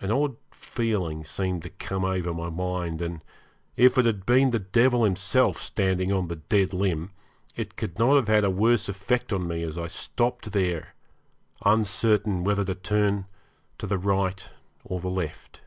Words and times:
An 0.00 0.10
odd 0.10 0.36
feeling 0.50 1.24
seemed 1.24 1.62
to 1.62 1.68
come 1.68 2.02
over 2.02 2.32
my 2.32 2.48
mind, 2.48 3.02
and 3.02 3.22
if 3.76 3.98
it 3.98 4.06
had 4.06 4.24
been 4.24 4.48
the 4.48 4.58
devil 4.60 5.04
himself 5.04 5.60
standing 5.60 6.10
on 6.10 6.28
the 6.28 6.36
dead 6.36 6.72
limb 6.72 7.10
it 7.54 7.76
could 7.76 7.98
not 7.98 8.16
have 8.16 8.28
had 8.28 8.44
a 8.44 8.50
worse 8.50 8.88
effect 8.88 9.30
on 9.30 9.46
me 9.46 9.62
as 9.62 9.76
I 9.76 9.86
stopped 9.86 10.52
there, 10.52 10.94
uncertain 11.66 12.44
whether 12.44 12.64
to 12.64 12.74
turn 12.74 13.26
to 13.76 13.86
the 13.86 13.98
right 13.98 14.48
or 14.84 15.00
the 15.00 15.10
left. 15.10 15.60